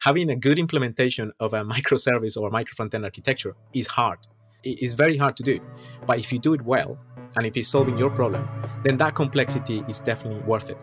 [0.00, 4.18] having a good implementation of a microservice or micro front-end architecture is hard.
[4.64, 5.60] It is very hard to do.
[6.06, 6.98] But if you do it well,
[7.36, 8.48] and if it's solving your problem,
[8.82, 10.78] then that complexity is definitely worth it.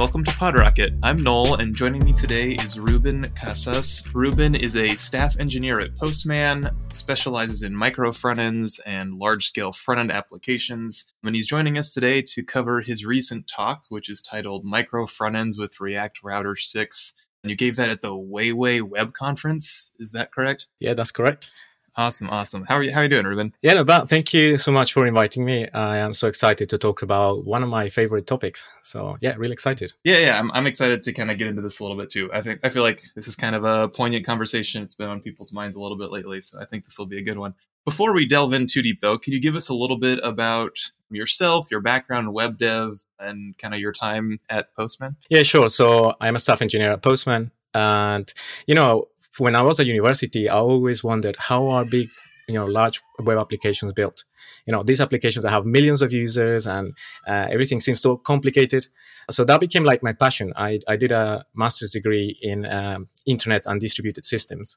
[0.00, 0.98] Welcome to PodRocket.
[1.02, 4.02] I'm Noel, and joining me today is Ruben Casas.
[4.14, 9.72] Ruben is a staff engineer at Postman, specializes in micro front ends and large scale
[9.72, 11.06] front end applications.
[11.22, 15.36] And he's joining us today to cover his recent talk, which is titled Micro Front
[15.36, 17.12] Ends with React Router 6.
[17.44, 19.92] And you gave that at the Wey Wey Web Conference.
[19.98, 20.68] Is that correct?
[20.78, 21.50] Yeah, that's correct.
[21.96, 22.64] Awesome, awesome.
[22.64, 22.92] How are you?
[22.92, 23.54] How are you doing, Ruben?
[23.62, 25.68] Yeah, no, but thank you so much for inviting me.
[25.70, 28.66] I am so excited to talk about one of my favorite topics.
[28.82, 29.92] So yeah, really excited.
[30.04, 32.30] Yeah, yeah, I'm, I'm excited to kind of get into this a little bit too.
[32.32, 34.82] I think I feel like this is kind of a poignant conversation.
[34.82, 37.18] It's been on people's minds a little bit lately, so I think this will be
[37.18, 37.54] a good one.
[37.84, 40.76] Before we delve in too deep, though, can you give us a little bit about
[41.10, 45.16] yourself, your background in web dev, and kind of your time at Postman?
[45.28, 45.68] Yeah, sure.
[45.68, 48.32] So I'm a staff engineer at Postman, and
[48.66, 49.06] you know,
[49.38, 52.08] when I was at university, I always wondered how are big
[52.48, 54.24] you know large web applications built?
[54.66, 56.94] You know these applications that have millions of users and
[57.26, 58.86] uh, everything seems so complicated.
[59.30, 60.52] So that became like my passion.
[60.56, 64.76] I, I did a master's degree in um, internet and distributed systems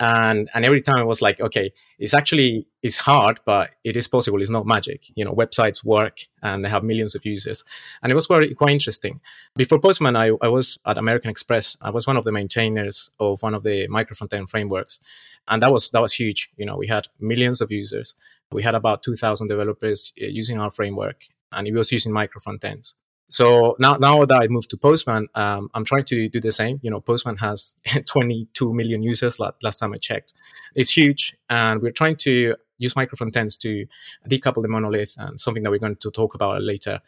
[0.00, 4.08] and and every time I was like, okay, it's actually it's hard, but it is
[4.08, 4.40] possible.
[4.40, 5.04] It's not magic.
[5.14, 7.62] You know, websites work and they have millions of users,
[8.02, 9.20] and it was very quite interesting.
[9.56, 11.76] Before Postman, I, I was at American Express.
[11.80, 14.98] I was one of the maintainers of one of the micro frontend frameworks,
[15.46, 16.50] and that was that was huge.
[16.56, 18.14] You know, we had millions of users.
[18.50, 22.40] We had about two thousand developers uh, using our framework, and it was using micro
[22.40, 22.94] frontends.
[23.34, 26.78] So now, now that I moved to Postman, um, I'm trying to do the same.
[26.82, 27.74] You know, Postman has
[28.06, 30.34] 22 million users last time I checked.
[30.76, 33.86] It's huge, and we're trying to use micro frontends to
[34.28, 37.00] decouple the monolith, and something that we're going to talk about later,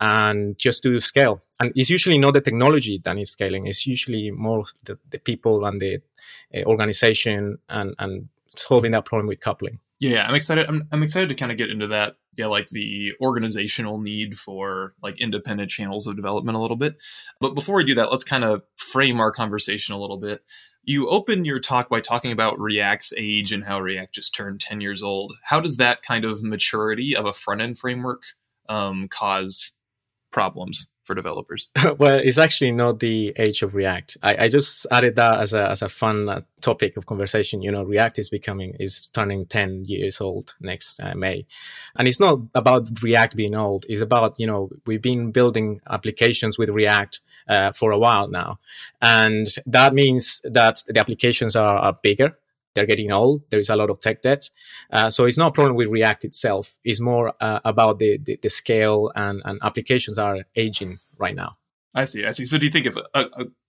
[0.00, 1.42] and just to scale.
[1.60, 5.66] And it's usually not the technology that is scaling; it's usually more the, the people
[5.66, 6.00] and the
[6.54, 9.80] uh, organization and and solving that problem with coupling.
[10.00, 10.66] Yeah, I'm excited.
[10.68, 12.16] I'm, I'm excited to kind of get into that.
[12.36, 16.96] Yeah, like the organizational need for like independent channels of development a little bit.
[17.40, 20.42] But before we do that, let's kind of frame our conversation a little bit.
[20.82, 24.80] You open your talk by talking about React's age and how React just turned 10
[24.80, 25.34] years old.
[25.44, 28.24] How does that kind of maturity of a front end framework
[28.68, 29.73] um, cause
[30.34, 31.70] problems for developers?
[31.98, 34.18] well, it's actually not the age of React.
[34.20, 37.62] I, I just added that as a, as a fun uh, topic of conversation.
[37.62, 41.46] You know, React is becoming, is turning 10 years old next uh, May.
[41.96, 43.86] And it's not about React being old.
[43.88, 48.58] It's about, you know, we've been building applications with React uh, for a while now.
[49.00, 52.36] And that means that the applications are, are bigger
[52.74, 53.42] they're getting old.
[53.50, 54.50] There is a lot of tech debt.
[54.90, 56.76] Uh, so it's not a problem with React itself.
[56.84, 61.56] It's more uh, about the, the, the, scale and, and applications are aging right now.
[61.94, 62.24] I see.
[62.24, 62.44] I see.
[62.44, 63.26] So do you think if a,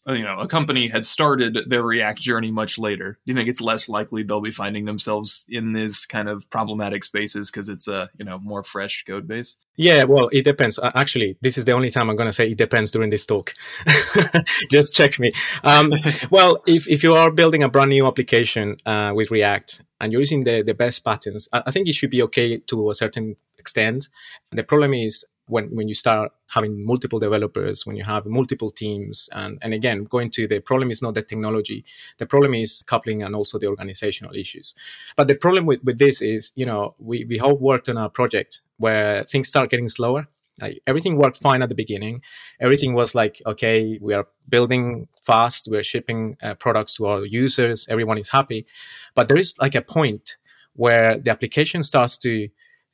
[0.08, 3.48] a, you know a company had started their React journey much later, do you think
[3.48, 7.88] it's less likely they'll be finding themselves in this kind of problematic spaces because it's
[7.88, 9.58] a you know more fresh code base?
[9.78, 10.80] Yeah, well, it depends.
[10.96, 13.54] Actually, this is the only time I'm going to say it depends during this talk.
[14.72, 15.32] Just check me.
[15.64, 15.92] Um,
[16.32, 20.22] well, if, if you are building a brand new application uh, with React and you're
[20.22, 23.36] using the, the best patterns, I, I think it should be okay to a certain
[23.60, 24.08] extent.
[24.52, 29.30] The problem is when when you start having multiple developers when you have multiple teams
[29.32, 31.84] and and again going to the problem is not the technology.
[32.18, 34.74] The problem is coupling and also the organizational issues.
[35.16, 38.10] But the problem with with this is you know we we have worked on a
[38.10, 40.28] project where things start getting slower.
[40.62, 42.22] Like everything worked fine at the beginning.
[42.60, 45.68] Everything was like okay we are building fast.
[45.70, 47.88] We're shipping uh, products to our users.
[47.90, 48.66] Everyone is happy.
[49.14, 50.38] But there is like a point
[50.74, 52.50] where the application starts to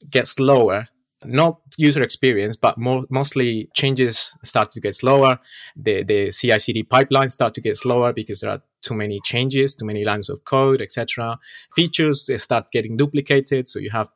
[0.10, 0.88] get slower
[1.26, 5.40] not user experience, but more, mostly changes start to get slower.
[5.76, 9.86] The, the CI/CD pipelines start to get slower because there are too many changes, too
[9.86, 11.38] many lines of code, etc.
[11.76, 14.10] Features start getting duplicated, so you have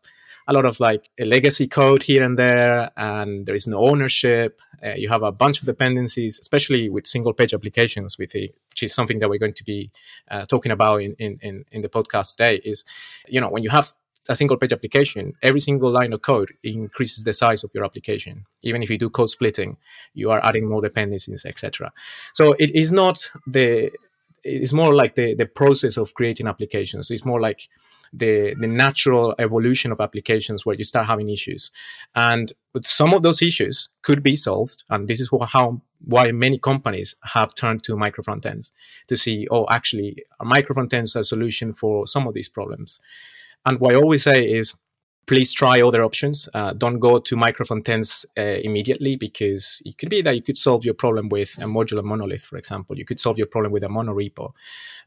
[0.48, 4.62] a lot of like a legacy code here and there, and there is no ownership.
[4.84, 8.84] Uh, you have a bunch of dependencies, especially with single page applications, with the, which
[8.84, 9.90] is something that we're going to be
[10.30, 12.62] uh, talking about in, in, in the podcast today.
[12.64, 12.84] Is
[13.28, 13.94] you know when you have
[14.30, 18.46] a single page application, every single line of code increases the size of your application.
[18.64, 19.78] Even if you do code splitting,
[20.14, 21.92] you are adding more dependencies, etc.
[22.34, 23.92] So it is not the
[24.44, 27.12] it's more like the the process of creating applications.
[27.12, 27.68] It's more like
[28.14, 31.72] the the natural evolution of applications where you start having issues,
[32.16, 34.84] and some of those issues could be solved.
[34.90, 38.72] And this is how why many companies have turned to micro front ends
[39.08, 43.00] to see, oh, actually, micro front ends a solution for some of these problems.
[43.66, 44.76] And what I always say is
[45.26, 46.48] please try other options.
[46.54, 50.86] Uh, don't go to microfrontends uh, immediately because it could be that you could solve
[50.86, 52.98] your problem with a modular monolith, for example.
[52.98, 54.54] You could solve your problem with a monorepo.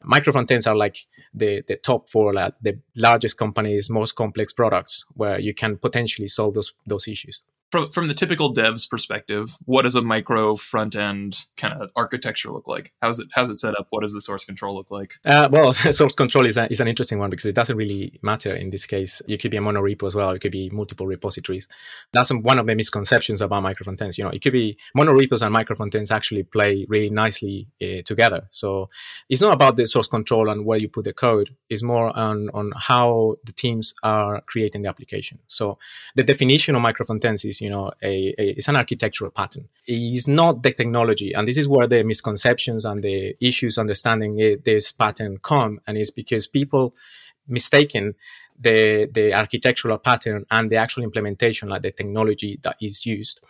[0.05, 5.39] Microfrontends are like the, the top for uh, the largest companies, most complex products where
[5.39, 9.95] you can potentially solve those, those issues from from the typical dev's perspective, what does
[9.95, 12.93] a micro front end kind of architecture look like?
[13.03, 13.89] How's it how's it set up?
[13.91, 15.15] What does the source control look like?
[15.25, 18.55] Uh, well, source control is, a, is an interesting one because it doesn't really matter
[18.55, 19.21] in this case.
[19.27, 20.31] You could be a mono repo as well.
[20.31, 21.69] It could be multiple repositories.
[22.13, 24.19] That's one of the misconceptions about micro front ends.
[24.19, 27.69] You know, it could be mono repos and micro front ends actually play really nicely
[27.83, 28.47] uh, together.
[28.51, 28.89] So
[29.29, 31.55] it's not about the source control and where you put the code.
[31.69, 35.41] It's more on on how the teams are creating the application.
[35.49, 35.79] So
[36.15, 39.69] the definition of micro front ends is you know a, a, it's an architectural pattern
[39.87, 44.65] it's not the technology and this is where the misconceptions and the issues understanding it,
[44.65, 46.95] this pattern come and it's because people
[47.47, 48.15] mistaken
[48.59, 53.41] the the architectural pattern and the actual implementation like the technology that is used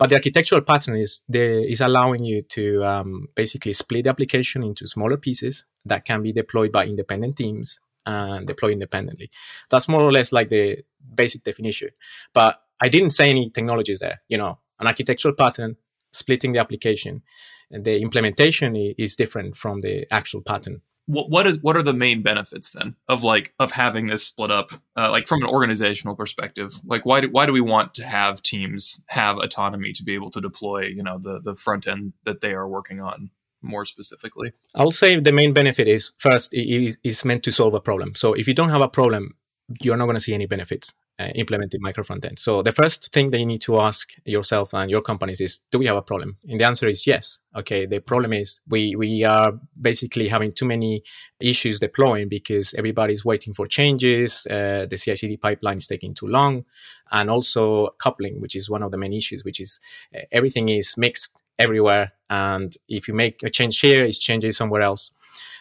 [0.00, 4.62] but the architectural pattern is the, is allowing you to um, basically split the application
[4.62, 9.30] into smaller pieces that can be deployed by independent teams and deploy independently.
[9.68, 10.78] That's more or less like the
[11.14, 11.90] basic definition.
[12.32, 14.22] But I didn't say any technologies there.
[14.28, 15.76] You know, an architectural pattern,
[16.12, 17.22] splitting the application,
[17.70, 20.82] and the implementation is different from the actual pattern.
[21.06, 24.52] What, what is what are the main benefits then of like of having this split
[24.52, 28.06] up uh, like from an organizational perspective like why do, why do we want to
[28.06, 32.12] have teams have autonomy to be able to deploy you know the the front end
[32.24, 33.30] that they are working on
[33.62, 34.52] more specifically?
[34.74, 38.14] I'll say the main benefit is first, it is meant to solve a problem.
[38.14, 39.36] So if you don't have a problem,
[39.82, 42.38] you're not going to see any benefits uh, implementing micro frontend.
[42.38, 45.78] So the first thing that you need to ask yourself and your companies is, do
[45.78, 46.38] we have a problem?
[46.48, 47.40] And the answer is yes.
[47.54, 47.84] Okay.
[47.84, 51.02] The problem is we, we are basically having too many
[51.40, 54.46] issues deploying because everybody's waiting for changes.
[54.46, 56.64] Uh, the CI/CD pipeline is taking too long,
[57.10, 59.80] and also coupling, which is one of the main issues, which is
[60.14, 62.12] uh, everything is mixed everywhere.
[62.30, 65.10] And if you make a change here, it's changing somewhere else.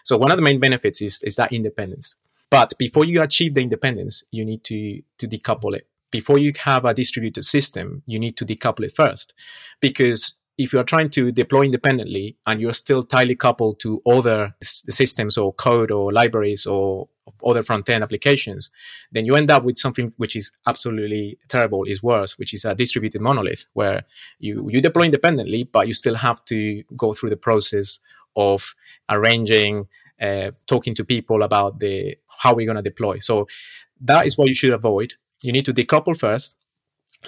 [0.03, 2.15] So one of the main benefits is, is that independence.
[2.49, 5.87] But before you achieve the independence, you need to, to decouple it.
[6.11, 9.33] Before you have a distributed system, you need to decouple it first.
[9.79, 14.55] Because if you are trying to deploy independently and you're still tightly coupled to other
[14.61, 17.07] s- systems or code or libraries or
[17.45, 18.71] other front-end applications,
[19.11, 22.75] then you end up with something which is absolutely terrible, is worse, which is a
[22.75, 24.03] distributed monolith where
[24.39, 27.99] you, you deploy independently, but you still have to go through the process
[28.39, 28.73] of
[29.09, 29.87] arranging,
[30.21, 33.19] uh, talking to people about the how we're going to deploy.
[33.19, 33.47] So
[34.01, 35.13] that is what you should avoid.
[35.41, 36.55] You need to decouple first,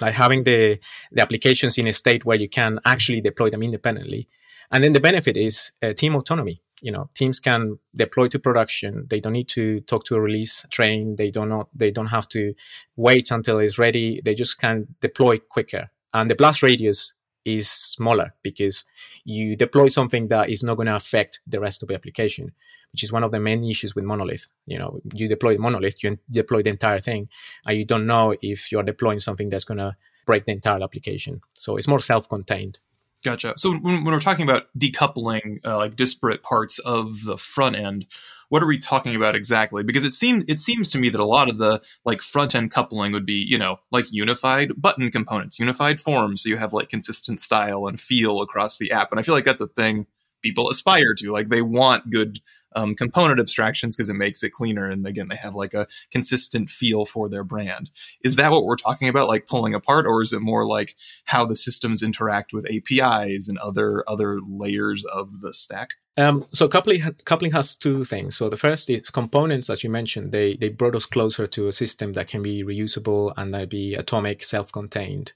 [0.00, 0.78] like having the,
[1.10, 4.28] the applications in a state where you can actually deploy them independently.
[4.70, 9.06] And then the benefit is uh, team autonomy you know teams can deploy to production
[9.08, 12.28] they don't need to talk to a release train they don't not they don't have
[12.28, 12.54] to
[12.96, 17.12] wait until it's ready they just can deploy quicker and the blast radius
[17.44, 18.84] is smaller because
[19.24, 22.52] you deploy something that is not going to affect the rest of the application
[22.92, 24.50] which is one of the main issues with monolith.
[24.66, 27.28] You know you deploy monolith you deploy the entire thing
[27.66, 29.96] and you don't know if you're deploying something that's going to
[30.26, 31.40] break the entire application.
[31.54, 32.78] So it's more self-contained.
[33.24, 33.54] Gotcha.
[33.56, 38.06] So when, when we're talking about decoupling uh, like disparate parts of the front end,
[38.52, 39.82] what are we talking about exactly?
[39.82, 42.70] Because it seems it seems to me that a lot of the like front end
[42.70, 46.90] coupling would be you know like unified button components, unified forms, so you have like
[46.90, 50.06] consistent style and feel across the app, and I feel like that's a thing
[50.42, 51.32] people aspire to.
[51.32, 52.40] Like they want good
[52.76, 54.86] um, component abstractions because it makes it cleaner.
[54.86, 57.90] And again, they have like a consistent feel for their brand.
[58.22, 61.46] Is that what we're talking about, like pulling apart, or is it more like how
[61.46, 65.92] the systems interact with APIs and other other layers of the stack?
[66.18, 68.36] Um, so coupling coupling has two things.
[68.36, 71.72] So the first is components, as you mentioned, they they brought us closer to a
[71.72, 75.32] system that can be reusable and that be atomic, self-contained.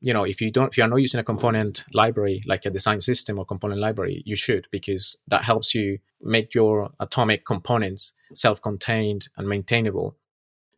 [0.00, 2.70] You know, if you don't, if you are not using a component library like a
[2.70, 8.12] design system or component library, you should because that helps you make your atomic components
[8.32, 10.16] self-contained and maintainable.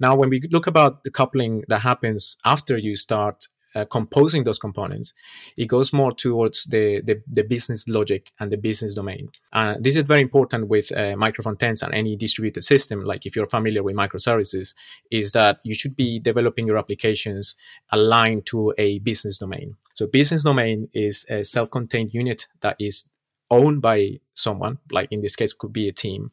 [0.01, 4.59] Now, when we look about the coupling that happens after you start uh, composing those
[4.59, 5.13] components,
[5.57, 9.29] it goes more towards the, the, the, business logic and the business domain.
[9.53, 13.05] Uh, this is very important with uh, microfrontends and any distributed system.
[13.05, 14.75] Like if you're familiar with microservices,
[15.11, 17.55] is that you should be developing your applications
[17.93, 19.77] aligned to a business domain.
[19.95, 23.05] So business domain is a self-contained unit that is
[23.51, 26.33] owned by someone, like in this case could be a team,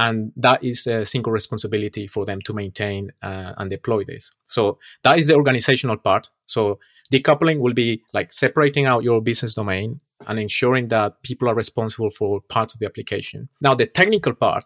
[0.00, 4.32] and that is a single responsibility for them to maintain uh, and deploy this.
[4.46, 6.30] So that is the organizational part.
[6.46, 6.78] So
[7.12, 12.08] decoupling will be like separating out your business domain and ensuring that people are responsible
[12.08, 13.50] for parts of the application.
[13.60, 14.64] Now the technical part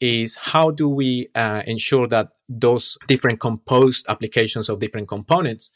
[0.00, 5.70] is how do we uh, ensure that those different composed applications of different components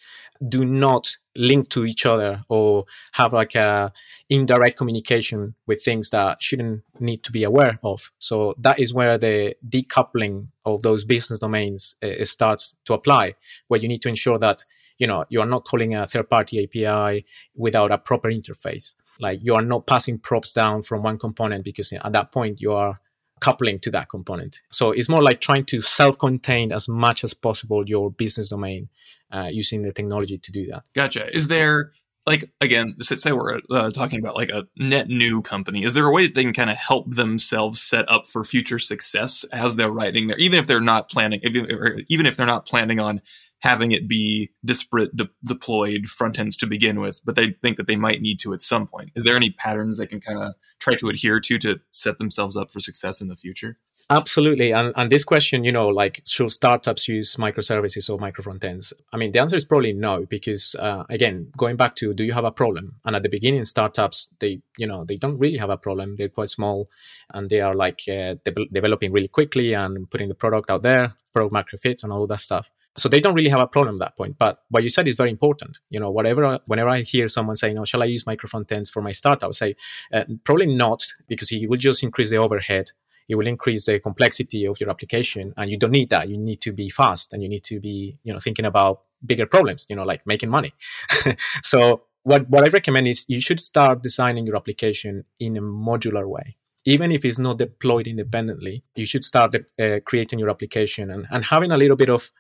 [0.47, 3.93] do not link to each other or have like a
[4.29, 8.12] indirect communication with things that shouldn't need to be aware of?
[8.19, 13.35] So that is where the decoupling of those business domains uh, starts to apply
[13.69, 14.65] where you need to ensure that
[14.99, 17.25] you know you are not calling a third party api
[17.55, 18.95] without a proper interface.
[19.19, 22.73] Like you are not passing props down from one component because at that point you
[22.73, 23.00] are
[23.41, 24.59] coupling to that component.
[24.71, 28.89] So it's more like trying to self-contain as much as possible your business domain
[29.31, 30.85] uh, using the technology to do that.
[30.95, 31.35] Gotcha.
[31.35, 31.93] Is there
[32.27, 35.83] like again, say we're uh, talking about like a net new company.
[35.83, 38.79] Is there a way that they can kind of help themselves set up for future
[38.79, 42.67] success as they're writing there, even if they're not planning, even, even if they're not
[42.67, 43.23] planning on
[43.61, 47.87] having it be disparate de- deployed front ends to begin with, but they think that
[47.87, 49.11] they might need to at some point.
[49.14, 52.57] Is there any patterns they can kind of try to adhere to to set themselves
[52.57, 53.79] up for success in the future?
[54.11, 54.73] Absolutely.
[54.73, 58.93] And, and this question, you know, like, should startups use microservices or micro front ends?
[59.12, 62.33] I mean, the answer is probably no, because uh, again, going back to do you
[62.33, 62.97] have a problem?
[63.05, 66.17] And at the beginning, startups, they, you know, they don't really have a problem.
[66.17, 66.90] They're quite small
[67.33, 71.14] and they are like uh, de- developing really quickly and putting the product out there,
[71.33, 72.69] product market fit and all that stuff.
[72.97, 74.37] So they don't really have a problem at that point.
[74.39, 75.79] But what you said is very important.
[75.91, 79.01] You know, whatever, whenever I hear someone saying, "Oh, shall I use micro ends for
[79.01, 79.77] my startup?" I would say,
[80.13, 82.91] uh, probably not, because it will just increase the overhead.
[83.29, 86.29] It will increase the complexity of your application, and you don't need that.
[86.29, 89.47] You need to be fast, and you need to be, you know, thinking about bigger
[89.47, 89.87] problems.
[89.89, 90.73] You know, like making money.
[91.63, 96.29] so what what I recommend is you should start designing your application in a modular
[96.29, 101.27] way even if it's not deployed independently, you should start uh, creating your application and,
[101.31, 102.31] and having a little bit of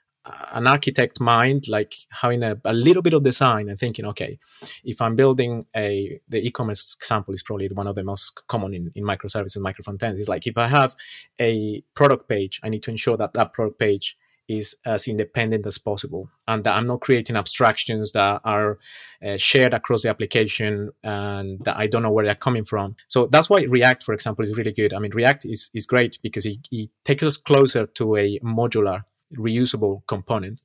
[0.52, 4.38] an architect mind, like having a, a, little bit of design and thinking, okay,
[4.84, 8.92] if I'm building a, the e-commerce example is probably one of the most common in,
[8.94, 10.20] in microservices micro front ends.
[10.20, 10.94] It's like if I have
[11.40, 14.16] a product page, I need to ensure that that product page
[14.50, 18.78] is as independent as possible and that I'm not creating abstractions that are
[19.24, 22.96] uh, shared across the application and that I don't know where they're coming from.
[23.06, 24.92] So that's why React, for example, is really good.
[24.92, 29.04] I mean, React is, is great because it, it takes us closer to a modular
[29.36, 30.62] reusable component,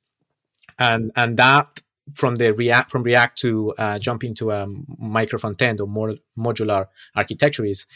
[0.78, 1.80] and and that
[2.14, 4.66] from the React from React to uh, jump into a
[4.98, 7.86] micro front end or more modular architecture is,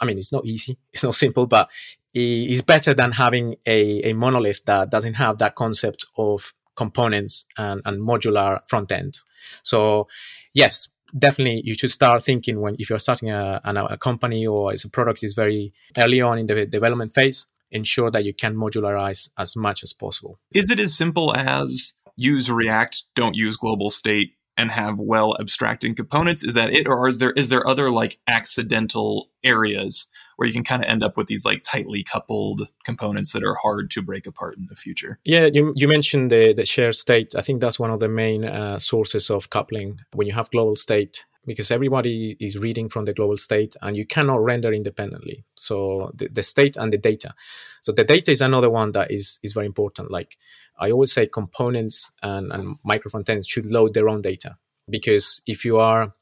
[0.00, 1.70] I mean, it's not easy, it's not simple, but
[2.18, 7.82] it's better than having a, a monolith that doesn't have that concept of components and,
[7.84, 9.18] and modular front end.
[9.62, 10.08] So,
[10.54, 14.84] yes, definitely you should start thinking when if you're starting a, a, company or it's
[14.84, 19.28] a product is very early on in the development phase ensure that you can modularize
[19.38, 20.38] as much as possible.
[20.54, 25.94] Is it as simple as use React, don't use global state, and have well abstracting
[25.94, 26.42] components?
[26.42, 30.64] Is that it, or is there is there other like accidental areas where you can
[30.64, 34.26] kind of end up with these like tightly coupled components that are hard to break
[34.26, 35.18] apart in the future?
[35.24, 37.34] Yeah, you, you mentioned the the shared state.
[37.36, 40.00] I think that's one of the main uh, sources of coupling.
[40.14, 44.04] When you have global state, because everybody is reading from the global state and you
[44.04, 45.44] cannot render independently.
[45.54, 47.34] So the, the, state and the data.
[47.82, 50.10] So the data is another one that is, is very important.
[50.10, 50.36] Like
[50.78, 54.56] I always say components and, and micro frontends should load their own data
[54.90, 56.12] because if you are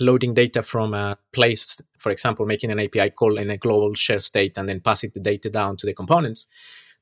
[0.00, 4.20] loading data from a place, for example, making an API call in a global share
[4.20, 6.46] state and then passing the data down to the components,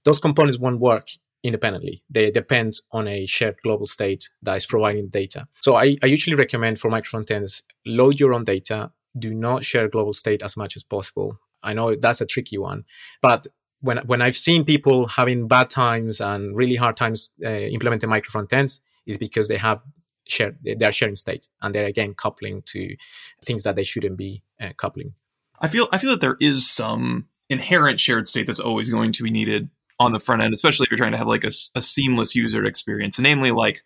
[0.04, 1.08] those components won't work
[1.42, 2.02] independently.
[2.08, 5.48] They depend on a shared global state that is providing data.
[5.60, 8.92] So I, I usually recommend for micro front ends, load your own data.
[9.18, 11.38] Do not share global state as much as possible.
[11.62, 12.84] I know that's a tricky one,
[13.20, 13.46] but
[13.80, 18.30] when when I've seen people having bad times and really hard times uh, implementing micro
[18.30, 19.82] front ends, is because they have
[20.28, 22.96] shared they're sharing state and they're again coupling to
[23.44, 25.14] things that they shouldn't be uh, coupling.
[25.60, 29.22] I feel I feel that there is some inherent shared state that's always going to
[29.22, 29.68] be needed
[30.02, 32.64] on the front end, especially if you're trying to have like a, a seamless user
[32.64, 33.80] experience, namely like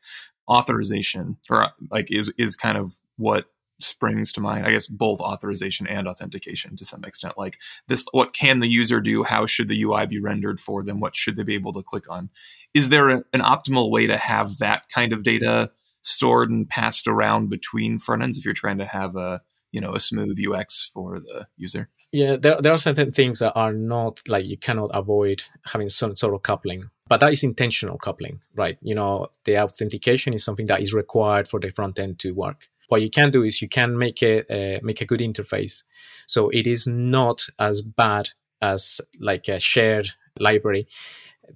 [0.49, 3.47] authorization or like is is kind of what
[3.79, 4.67] springs to mind.
[4.67, 7.35] I guess both authorization and authentication to some extent.
[7.37, 7.59] Like
[7.89, 9.23] this what can the user do?
[9.23, 11.01] How should the ui be rendered for them?
[11.01, 12.31] What should they be able to click on?
[12.73, 15.71] Is there a, an optimal way to have that kind of data
[16.03, 19.43] stored and passed around between front ends if you're trying to have a
[19.73, 23.53] you know a smooth ux for the user yeah, there, there are certain things that
[23.55, 27.99] are not like you cannot avoid having some sort of coupling, but that is intentional
[27.99, 28.79] coupling, right?
[28.81, 32.69] You know, the authentication is something that is required for the front end to work.
[32.89, 35.83] What you can do is you can make it uh, make a good interface,
[36.27, 38.31] so it is not as bad
[38.63, 40.87] as like a shared library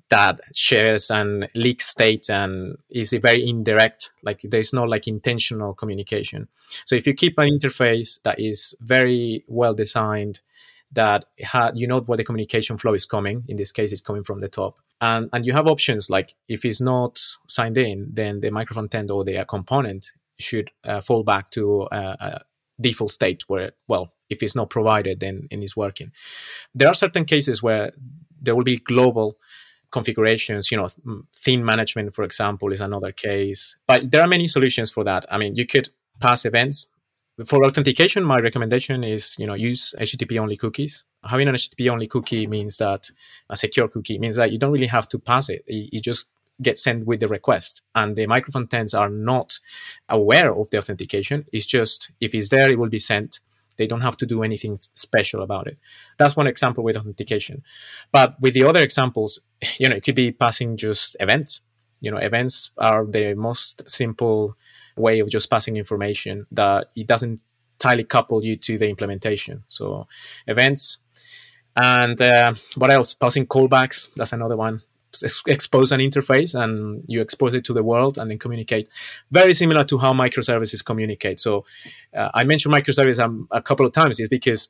[0.08, 6.48] that shares and leaks state and is very indirect like there's no like intentional communication
[6.84, 10.40] so if you keep an interface that is very well designed
[10.92, 13.44] that ha- you know where the communication flow is coming.
[13.48, 14.78] In this case, it's coming from the top.
[15.00, 19.10] And, and you have options like if it's not signed in, then the microphone front
[19.10, 20.06] or the component
[20.38, 22.40] should uh, fall back to uh, a
[22.80, 26.12] default state where, well, if it's not provided, then it's working.
[26.74, 27.92] There are certain cases where
[28.40, 29.38] there will be global
[29.90, 30.70] configurations.
[30.70, 33.76] You know, mm, theme management, for example, is another case.
[33.86, 35.24] But there are many solutions for that.
[35.30, 36.88] I mean, you could pass events.
[37.46, 41.04] For authentication, my recommendation is you know use HTTP only cookies.
[41.24, 43.10] Having an HTTP only cookie means that
[43.48, 45.64] a secure cookie means that you don't really have to pass it.
[45.66, 46.26] You just
[46.60, 49.58] get sent with the request, and the micro frontends are not
[50.08, 51.46] aware of the authentication.
[51.52, 53.40] It's just if it's there, it will be sent
[53.80, 55.78] they don't have to do anything special about it.
[56.18, 57.62] That's one example with authentication.
[58.12, 59.40] But with the other examples,
[59.78, 61.60] you know, it could be passing just events.
[62.00, 64.56] You know, events are the most simple
[64.96, 67.40] way of just passing information that it doesn't
[67.78, 69.64] tightly couple you to the implementation.
[69.68, 70.06] So
[70.46, 70.98] events
[71.76, 73.14] and uh, what else?
[73.14, 74.08] Passing callbacks.
[74.16, 74.82] That's another one
[75.46, 78.88] expose an interface and you expose it to the world and then communicate.
[79.30, 81.40] Very similar to how microservices communicate.
[81.40, 81.64] So
[82.14, 84.68] uh, I mentioned microservices um, a couple of times is because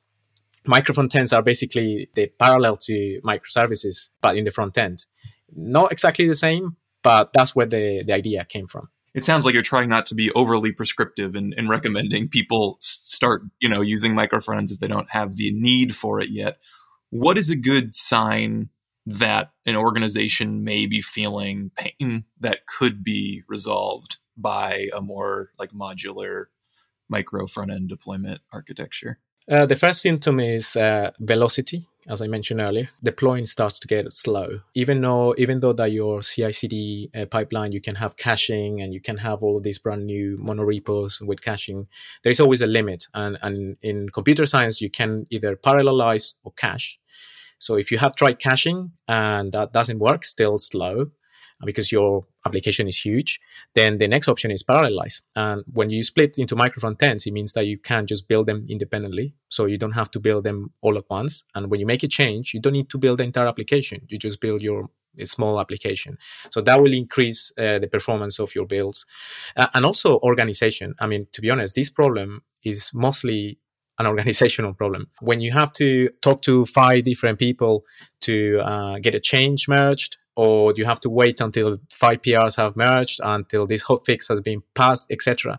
[0.67, 5.07] micro ends are basically the parallel to microservices, but in the front end.
[5.55, 8.89] Not exactly the same, but that's where the, the idea came from.
[9.15, 13.43] It sounds like you're trying not to be overly prescriptive in, in recommending people start,
[13.59, 16.59] you know, using micro fronts if they don't have the need for it yet.
[17.11, 18.69] What is a good sign
[19.07, 25.71] that an organization may be feeling pain that could be resolved by a more like
[25.73, 26.47] modular
[27.09, 29.19] micro front end deployment architecture?
[29.51, 31.85] Uh, the first symptom is uh, velocity.
[32.09, 34.61] As I mentioned earlier, deploying starts to get slow.
[34.75, 39.01] Even though, even though that your CI/CD uh, pipeline, you can have caching and you
[39.01, 41.89] can have all of these brand new monorepos with caching.
[42.23, 46.53] There is always a limit, and and in computer science, you can either parallelize or
[46.53, 46.99] cache.
[47.59, 51.11] So if you have tried caching and that doesn't work, still slow
[51.65, 53.41] because your application is huge,
[53.75, 55.23] then the next option is parallelize.
[55.37, 58.47] And when you split into micro front ends, it means that you can just build
[58.47, 59.35] them independently.
[59.49, 61.45] So you don't have to build them all at once.
[61.55, 64.07] And when you make a change, you don't need to build the entire application.
[64.09, 64.89] You just build your
[65.25, 66.19] small application.
[66.51, 69.07] So that will increase uh, the performance of your builds.
[69.57, 70.95] Uh, and also organization.
[71.01, 73.59] I mean, to be honest, this problem is mostly
[73.99, 75.09] an organizational problem.
[75.21, 77.85] When you have to talk to five different people
[78.23, 82.77] to uh, get a change merged, or you have to wait until five PRs have
[82.77, 85.59] merged, until this hot fix has been passed, etc.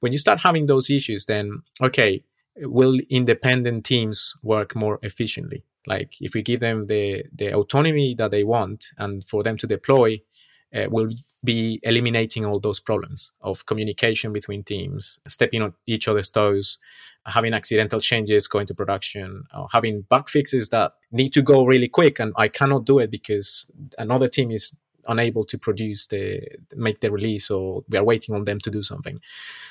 [0.00, 2.24] When you start having those issues, then okay,
[2.56, 5.64] will independent teams work more efficiently?
[5.86, 9.66] Like if we give them the the autonomy that they want, and for them to
[9.66, 10.20] deploy,
[10.74, 11.10] uh, will
[11.44, 16.78] be eliminating all those problems of communication between teams, stepping on each other's toes,
[17.24, 22.18] having accidental changes going to production, having bug fixes that need to go really quick.
[22.18, 24.74] And I cannot do it because another team is
[25.08, 26.40] unable to produce the
[26.74, 29.20] make the release or we are waiting on them to do something.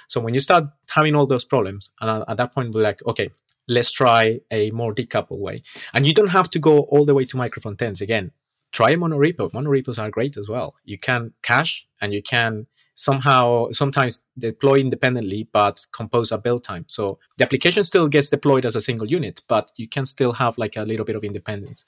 [0.07, 3.31] So when you start having all those problems, and at that point we're like, okay,
[3.67, 5.61] let's try a more decoupled way.
[5.93, 8.31] And you don't have to go all the way to micro front ends again
[8.75, 9.49] try a monorepo.
[9.51, 10.75] Monorepos are great as well.
[10.83, 16.85] You can cache and you can somehow sometimes deploy independently but compose a build time.
[16.87, 20.57] So the application still gets deployed as a single unit but you can still have
[20.57, 21.83] like a little bit of independence.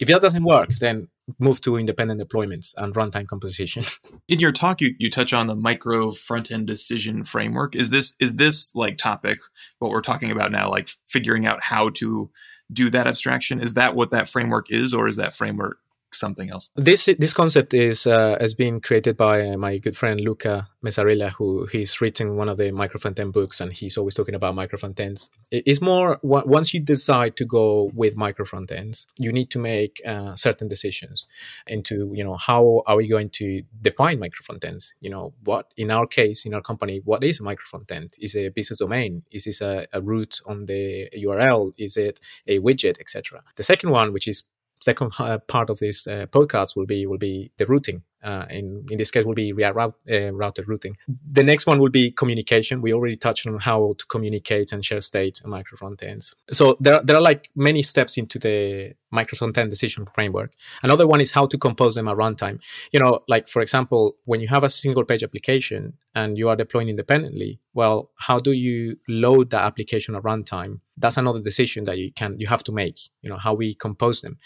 [0.00, 3.84] If that doesn't work then move to independent deployments and runtime composition.
[4.28, 7.74] In your talk you, you touch on the micro front end decision framework.
[7.76, 9.38] Is this is this like topic
[9.78, 12.30] what we're talking about now like figuring out how to
[12.72, 13.60] do that abstraction?
[13.60, 15.78] Is that what that framework is or is that framework
[16.18, 16.70] something else.
[16.76, 21.32] This this concept is uh, has been created by uh, my good friend Luca Mezzalira,
[21.32, 24.78] who he's written one of the micro front-end books, and he's always talking about micro
[24.78, 25.30] front-ends.
[25.50, 30.34] It's more once you decide to go with micro front-ends, you need to make uh,
[30.34, 31.26] certain decisions
[31.66, 34.94] into you know how are we going to define micro front-ends?
[35.00, 38.12] You know what in our case in our company, what is a micro front-end?
[38.20, 39.22] Is it a business domain?
[39.30, 41.72] Is this a, a route on the URL?
[41.78, 43.42] Is it a widget, etc.
[43.56, 44.44] The second one, which is
[44.86, 48.02] second uh, part of this uh, podcast will be will be the routing.
[48.26, 50.96] Uh, in in this case, will be route, uh, routed routing.
[51.30, 52.82] The next one will be communication.
[52.82, 56.34] We already touched on how to communicate and share state on micro front ends.
[56.50, 60.50] So there there are like many steps into the micro front end decision framework.
[60.82, 62.58] Another one is how to compose them at runtime.
[62.92, 66.56] You know, like for example, when you have a single page application and you are
[66.56, 70.80] deploying independently, well, how do you load the application at runtime?
[70.96, 72.98] That's another decision that you can you have to make.
[73.22, 74.38] You know, how we compose them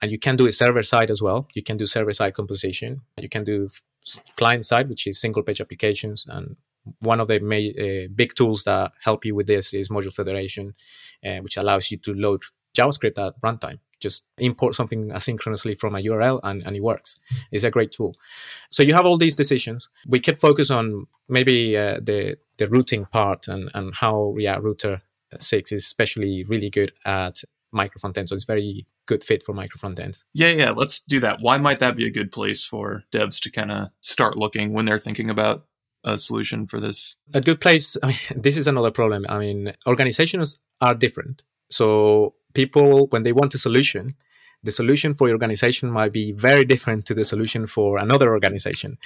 [0.00, 1.48] and you can do it server side as well.
[1.54, 3.02] You can do server side composition.
[3.18, 3.68] You can do
[4.36, 6.26] client side, which is single page applications.
[6.28, 6.56] And
[7.00, 10.74] one of the uh, big tools that help you with this is Module Federation,
[11.24, 12.42] uh, which allows you to load
[12.76, 13.78] JavaScript at runtime.
[14.00, 17.18] Just import something asynchronously from a URL and, and it works.
[17.52, 18.16] It's a great tool.
[18.70, 19.90] So you have all these decisions.
[20.06, 25.02] We could focus on maybe uh, the, the routing part and, and how React Router
[25.38, 28.30] 6 is especially really good at micro front end.
[28.30, 30.24] So it's very good fit for micro front ends.
[30.32, 31.38] Yeah, yeah, let's do that.
[31.40, 34.84] Why might that be a good place for devs to kind of start looking when
[34.86, 35.66] they're thinking about
[36.04, 37.16] a solution for this?
[37.34, 39.26] A good place, I mean, this is another problem.
[39.28, 41.42] I mean, organizations are different.
[41.70, 44.14] So people, when they want a solution,
[44.62, 48.98] the solution for your organization might be very different to the solution for another organization.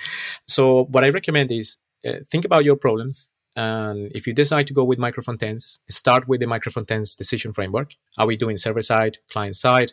[0.47, 3.31] So what I recommend is uh, think about your problems.
[3.57, 7.53] And if you decide to go with micro ends, start with the micro ends decision
[7.53, 7.95] framework.
[8.19, 9.93] Are we doing server side, client side?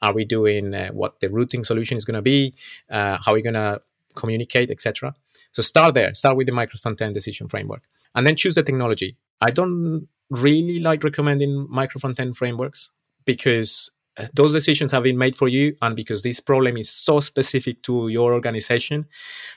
[0.00, 2.54] Are we doing uh, what the routing solution is going to be?
[2.90, 3.80] Uh, how are we going to
[4.14, 5.14] communicate, etc.
[5.52, 6.14] So start there.
[6.14, 7.82] Start with the micro end decision framework,
[8.14, 9.16] and then choose the technology.
[9.40, 12.90] I don't really like recommending micro front frameworks
[13.24, 13.90] because
[14.34, 18.08] those decisions have been made for you and because this problem is so specific to
[18.08, 19.06] your organization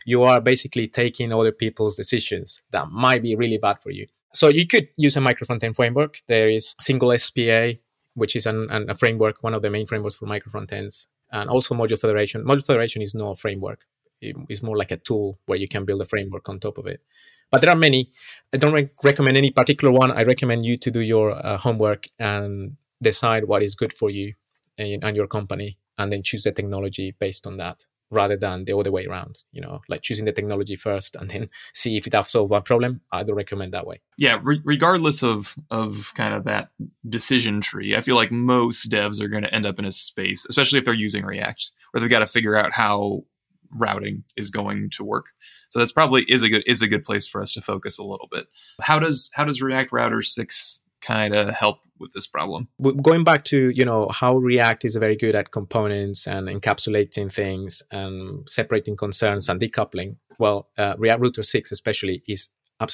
[0.06, 4.08] you are basically taking other people's decisions that might be really bad for you.
[4.34, 6.20] So you could use a micro front end framework.
[6.28, 7.74] There is single spa
[8.16, 11.08] which is an, an, a framework one of the main frameworks for micro front ends
[11.32, 12.44] and also module federation.
[12.44, 13.86] Module federation is no framework.
[14.22, 17.02] It's more like a tool where you can build a framework on top of it.
[17.52, 18.10] But there are many.
[18.52, 20.12] I don't re- recommend any particular one.
[20.12, 24.34] I recommend you to do your uh, homework and decide what is good for you
[24.78, 28.78] and, and your company, and then choose the technology based on that rather than the
[28.78, 32.14] other way around you know like choosing the technology first and then see if it
[32.14, 36.34] has solved one problem i don't recommend that way yeah re- regardless of of kind
[36.34, 36.70] of that
[37.10, 40.46] decision tree i feel like most devs are going to end up in a space
[40.50, 43.24] especially if they're using react where they've got to figure out how
[43.76, 45.28] routing is going to work.
[45.70, 48.04] So that's probably is a good is a good place for us to focus a
[48.04, 48.48] little bit.
[48.82, 52.68] How does how does React Router 6 kind of help with this problem?
[53.02, 57.84] Going back to, you know, how React is very good at components and encapsulating things
[57.92, 60.18] and separating concerns and decoupling.
[60.40, 62.50] Well, uh, React Router 6 especially is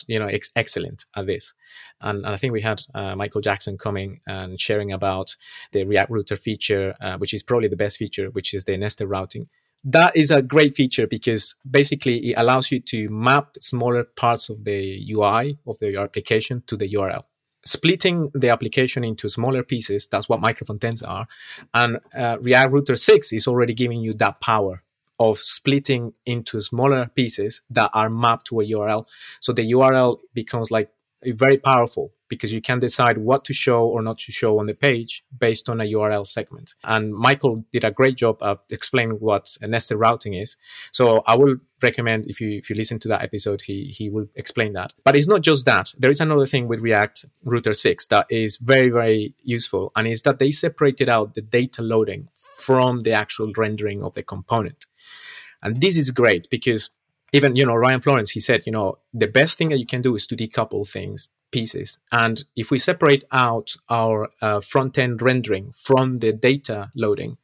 [0.08, 1.54] you know ex- excellent at this
[2.00, 5.36] and, and, i think we had uh, michael jackson coming and sharing about
[5.74, 9.10] the react router feature uh, which is probably the best feature which is the nested
[9.10, 9.50] routing
[9.84, 14.64] that is a great feature because basically it allows you to map smaller parts of
[14.64, 17.24] the UI of the application to the URL.
[17.66, 21.28] Splitting the application into smaller pieces, that's what micro frontends are.
[21.74, 24.84] And uh, React Router 6 is already giving you that power
[25.20, 29.08] of splitting into smaller pieces that are mapped to a URL.
[29.40, 30.90] So the URL becomes like
[31.24, 34.74] very powerful because you can decide what to show or not to show on the
[34.74, 36.76] page based on a URL segment.
[36.84, 40.58] And Michael did a great job of explaining what nested routing is.
[40.92, 44.28] So I will recommend if you if you listen to that episode, he he will
[44.36, 44.94] explain that.
[45.04, 45.94] But it's not just that.
[45.98, 50.22] There is another thing with React Router 6 that is very, very useful, and is
[50.24, 54.86] that they separated out the data loading from the actual rendering of the component.
[55.62, 56.90] And this is great because
[57.34, 60.02] even you know Ryan Florence he said you know the best thing that you can
[60.02, 62.00] do is to decouple things pieces.
[62.12, 67.38] And if we separate out our uh, front end rendering from the data loading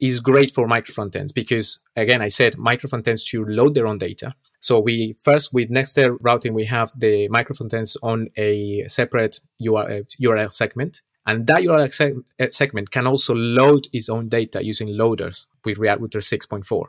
[0.00, 3.74] is great for micro front ends because again I said micro front ends should load
[3.74, 4.34] their own data.
[4.60, 9.40] So we first with nested routing we have the micro front ends on a separate
[9.62, 11.02] URL, URL segment.
[11.28, 16.00] And that URL uh, segment can also load its own data using loaders with React
[16.00, 16.86] Router 6.4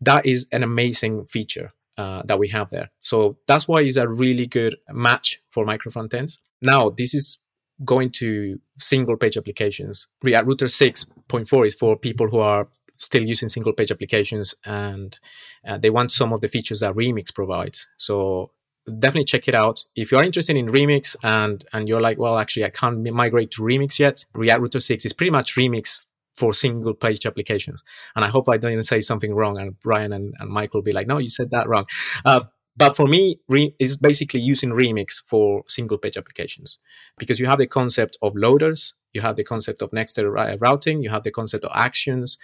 [0.00, 2.90] that is an amazing feature uh, that we have there.
[2.98, 6.40] So that's why it's a really good match for micro front ends.
[6.60, 7.38] Now, this is
[7.84, 10.08] going to single page applications.
[10.22, 15.18] React Router 6.4 is for people who are still using single page applications and
[15.66, 17.86] uh, they want some of the features that Remix provides.
[17.98, 18.52] So
[18.86, 19.84] definitely check it out.
[19.94, 23.50] If you are interested in Remix and and you're like, well, actually, I can't migrate
[23.52, 24.24] to Remix yet.
[24.32, 26.00] React Router 6 is pretty much Remix
[26.36, 27.82] for single page applications.
[28.14, 29.58] And I hope I didn't even say something wrong.
[29.58, 31.86] And Brian and, and Michael will be like, no, you said that wrong.
[32.24, 32.44] Uh,
[32.76, 36.78] but for me, re- is basically using Remix for single page applications
[37.16, 40.26] because you have the concept of loaders, you have the concept of nested
[40.60, 42.38] routing, you have the concept of actions.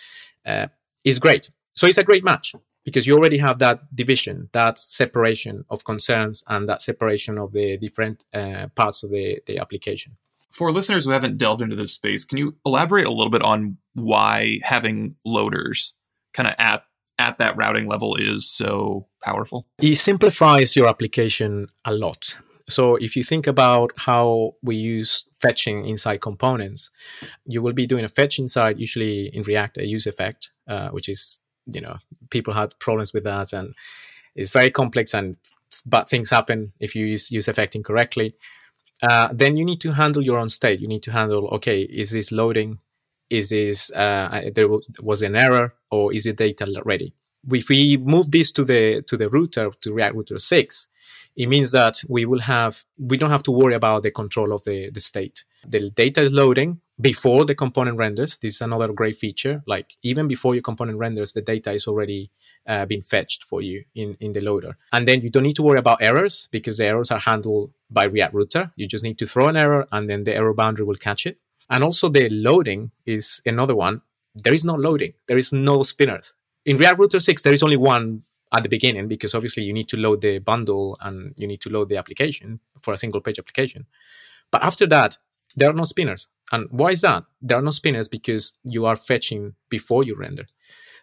[0.46, 0.68] Uh,
[1.04, 1.50] is great.
[1.74, 6.44] So it's a great match because you already have that division, that separation of concerns,
[6.48, 10.16] and that separation of the different uh, parts of the, the application
[10.52, 13.78] for listeners who haven't delved into this space, can you elaborate a little bit on
[13.94, 15.94] why having loaders
[16.34, 16.84] kind of at
[17.18, 19.66] at that routing level is so powerful?
[19.78, 22.36] It simplifies your application a lot.
[22.68, 26.90] So if you think about how we use fetching inside components,
[27.44, 31.08] you will be doing a fetch inside usually in React a use effect, uh, which
[31.08, 31.96] is you know
[32.30, 33.74] people had problems with that and
[34.34, 35.36] it's very complex and
[35.86, 38.34] bad things happen if you use use effect incorrectly
[39.02, 40.80] uh, then you need to handle your own state.
[40.80, 42.78] You need to handle, okay, is this loading?
[43.28, 44.68] Is this, uh, there
[45.00, 47.14] was an error or is the data ready?
[47.50, 50.88] If we move this to the, to the router, to React Router 6,
[51.36, 54.62] it means that we will have, we don't have to worry about the control of
[54.64, 55.44] the, the state.
[55.66, 58.38] The data is loading before the component renders.
[58.40, 59.62] This is another great feature.
[59.66, 62.30] Like even before your component renders, the data is already
[62.66, 64.76] uh, being fetched for you in, in the loader.
[64.92, 68.04] And then you don't need to worry about errors because the errors are handled by
[68.04, 68.72] React Router.
[68.76, 71.38] You just need to throw an error and then the error boundary will catch it.
[71.70, 74.02] And also the loading is another one.
[74.34, 75.14] There is no loading.
[75.26, 76.34] There is no spinners.
[76.64, 78.22] In React Router 6, there is only one
[78.52, 81.70] at the beginning because obviously you need to load the bundle and you need to
[81.70, 83.86] load the application for a single page application.
[84.50, 85.16] But after that,
[85.56, 86.28] there are no spinners.
[86.50, 87.24] And why is that?
[87.40, 90.46] There are no spinners because you are fetching before you render.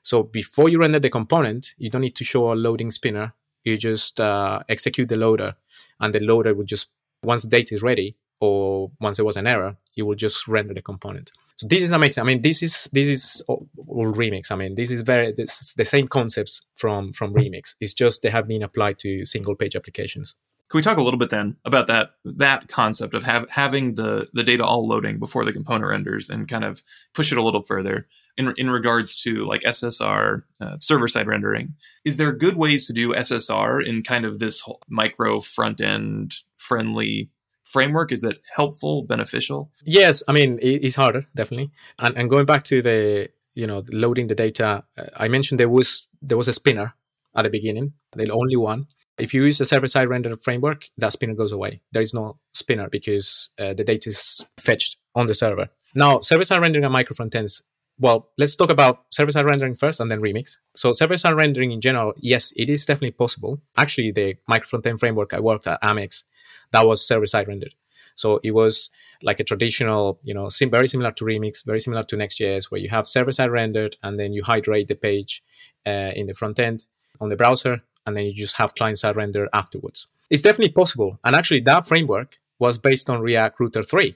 [0.01, 3.33] So before you render the component, you don't need to show a loading spinner.
[3.63, 5.55] You just uh, execute the loader,
[5.99, 6.89] and the loader will just
[7.21, 10.73] once the data is ready or once there was an error, you will just render
[10.73, 11.31] the component.
[11.57, 12.21] So this is amazing.
[12.21, 14.49] I mean, this is this is all, all Remix.
[14.49, 17.75] I mean, this is very this is the same concepts from from Remix.
[17.81, 20.35] It's just they have been applied to single page applications.
[20.69, 24.27] Can we talk a little bit then about that that concept of have, having the
[24.33, 26.83] the data all loading before the component renders and kind of
[27.15, 31.73] push it a little further in in regards to like SSR uh, server side rendering?
[32.05, 37.31] Is there good ways to do SSR in kind of this micro front end friendly
[37.63, 38.11] framework?
[38.11, 39.71] Is that helpful, beneficial?
[39.85, 41.71] Yes, I mean it's harder definitely.
[41.97, 45.67] And and going back to the you know loading the data, uh, I mentioned there
[45.67, 46.93] was there was a spinner
[47.35, 48.85] at the beginning, the only one
[49.19, 51.81] if you use a server-side render framework, that spinner goes away.
[51.91, 55.69] There is no spinner because uh, the data is fetched on the server.
[55.95, 57.61] Now, server-side rendering and micro frontends.
[57.97, 60.57] Well, let's talk about server-side rendering first and then Remix.
[60.75, 63.59] So server-side rendering in general, yes, it is definitely possible.
[63.77, 66.23] Actually, the micro frontend framework I worked at Amex,
[66.71, 67.73] that was server-side rendered.
[68.15, 68.89] So it was
[69.21, 72.79] like a traditional, you know, sim- very similar to Remix, very similar to Next.js, where
[72.79, 75.43] you have server-side rendered and then you hydrate the page
[75.85, 76.85] uh, in the front end
[77.19, 80.07] on the browser and then you just have client side render afterwards.
[80.31, 81.19] It's definitely possible.
[81.23, 84.15] And actually, that framework was based on React Router 3,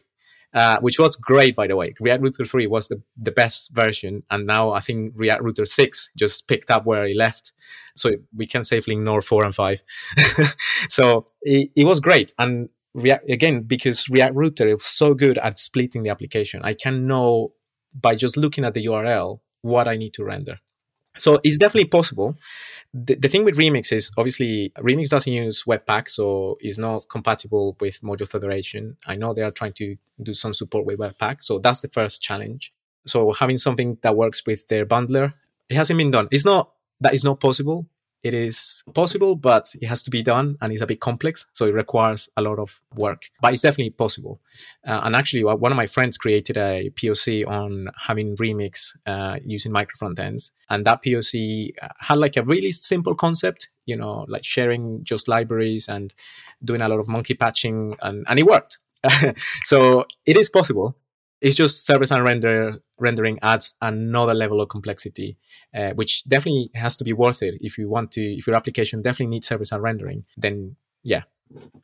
[0.54, 1.94] uh, which was great, by the way.
[2.00, 4.24] React Router 3 was the, the best version.
[4.32, 7.54] And now I think React Router 6 just picked up where it left.
[7.96, 9.84] So we can safely ignore 4 and 5.
[10.90, 12.34] so it, it was great.
[12.40, 17.06] And React, again, because React Router is so good at splitting the application, I can
[17.06, 17.54] know
[17.94, 20.60] by just looking at the URL what I need to render.
[21.18, 22.36] So it's definitely possible.
[22.94, 27.76] The, the, thing with Remix is obviously Remix doesn't use Webpack, so it's not compatible
[27.80, 28.98] with module federation.
[29.06, 32.22] I know they are trying to do some support with Webpack, so that's the first
[32.22, 32.74] challenge.
[33.06, 35.34] So having something that works with their bundler,
[35.70, 36.28] it hasn't been done.
[36.32, 36.72] It's not
[37.02, 37.88] that is not possible
[38.24, 41.46] it is possible, but it has to be done and it's a bit complex.
[41.52, 44.40] So it requires a lot of work, but it's definitely possible.
[44.88, 49.74] Uh, and actually, one of my friends created a POC on having remix uh, using
[49.74, 50.54] micro front ends.
[50.70, 55.90] And that POC had like a really simple concept, you know, like sharing just libraries
[55.90, 56.14] and
[56.64, 58.80] doing a lot of monkey patching and, and it worked.
[59.64, 60.96] so it is possible
[61.44, 65.38] it's just server side render rendering adds another level of complexity,
[65.76, 67.56] uh, which definitely has to be worth it.
[67.60, 71.24] If you want to, if your application definitely needs server side rendering, then yeah,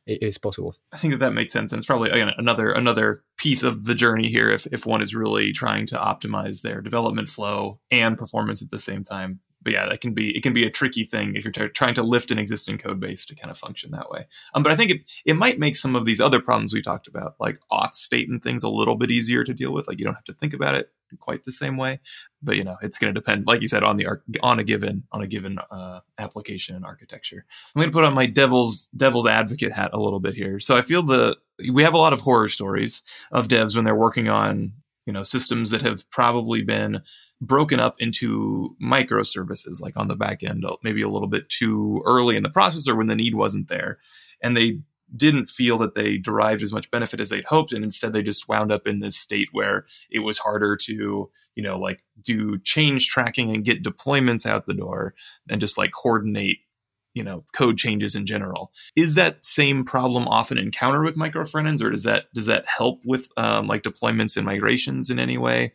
[0.07, 0.75] it is possible.
[0.93, 3.95] I think that that makes sense, and it's probably again another another piece of the
[3.95, 4.49] journey here.
[4.49, 8.79] If if one is really trying to optimize their development flow and performance at the
[8.79, 11.51] same time, but yeah, that can be it can be a tricky thing if you're
[11.51, 14.25] t- trying to lift an existing code base to kind of function that way.
[14.53, 17.07] Um, but I think it it might make some of these other problems we talked
[17.07, 19.87] about, like auth state and things, a little bit easier to deal with.
[19.87, 21.99] Like you don't have to think about it quite the same way.
[22.41, 24.07] But you know, it's going to depend, like you said, on the
[24.41, 27.45] on a given on a given uh, application and architecture.
[27.75, 30.59] I'm going to put on my devil's devil's advocate hat a little bit here.
[30.59, 31.37] So I feel the
[31.71, 34.73] we have a lot of horror stories of devs when they're working on
[35.05, 37.01] you know systems that have probably been
[37.41, 42.35] broken up into microservices, like on the back end, maybe a little bit too early
[42.35, 43.97] in the process or when the need wasn't there.
[44.41, 44.79] And they
[45.15, 47.73] didn't feel that they derived as much benefit as they'd hoped.
[47.73, 51.63] And instead, they just wound up in this state where it was harder to, you
[51.63, 55.13] know, like do change tracking and get deployments out the door
[55.49, 56.59] and just like coordinate
[57.13, 58.71] you know code changes in general.
[58.95, 62.65] Is that same problem often encountered with micro front ends or does that does that
[62.65, 65.73] help with um, like deployments and migrations in any way?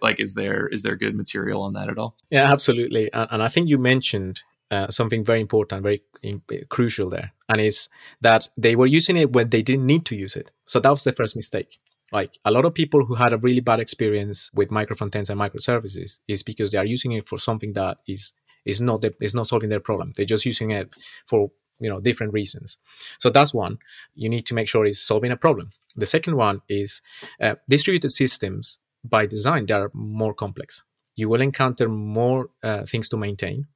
[0.00, 2.16] Like is there is there good material on that at all?
[2.30, 3.12] Yeah absolutely.
[3.12, 6.40] And, and i think you mentioned uh, something very important very in,
[6.70, 7.88] crucial there and is
[8.22, 10.50] that they were using it when they didn't need to use it.
[10.64, 11.78] So that was the first mistake.
[12.10, 15.30] Like a lot of people who had a really bad experience with micro front ends
[15.30, 18.32] and microservices is because they are using it for something that is
[18.64, 20.12] is not the, is not solving their problem.
[20.16, 20.94] They're just using it
[21.26, 22.78] for you know different reasons.
[23.18, 23.78] So that's one.
[24.14, 25.70] You need to make sure it's solving a problem.
[25.96, 27.02] The second one is
[27.40, 29.66] uh, distributed systems by design.
[29.66, 30.84] They are more complex.
[31.14, 33.66] You will encounter more uh, things to maintain.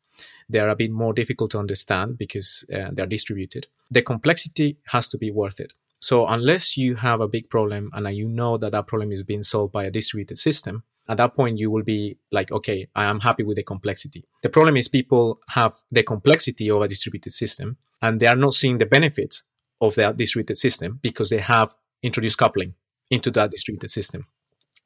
[0.48, 3.66] They are a bit more difficult to understand because uh, they are distributed.
[3.90, 5.72] The complexity has to be worth it.
[6.00, 9.42] So unless you have a big problem and you know that that problem is being
[9.42, 13.20] solved by a distributed system, at that point you will be like, okay, I am
[13.20, 14.24] happy with the complexity.
[14.42, 18.54] The problem is people have the complexity of a distributed system and they are not
[18.54, 19.44] seeing the benefits
[19.80, 22.74] of that distributed system because they have introduced coupling
[23.10, 24.26] into that distributed system.